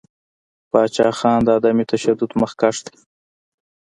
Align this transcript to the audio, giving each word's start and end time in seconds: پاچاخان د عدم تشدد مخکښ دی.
پاچاخان 0.71 1.39
د 1.45 1.47
عدم 1.57 1.77
تشدد 1.91 2.31
مخکښ 2.41 2.77
دی. 2.85 2.95